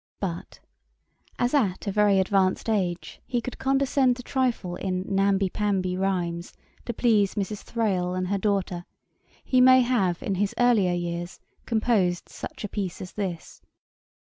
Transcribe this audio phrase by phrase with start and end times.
[0.19, 0.59] But
[1.37, 6.53] as at a very advanced age he could condescend to trifle in namby pamby rhymes,
[6.85, 7.61] to please Mrs.
[7.61, 8.85] Thrale and her daughter,
[9.43, 13.61] he may have, in his earlier years, composed such a piece as this.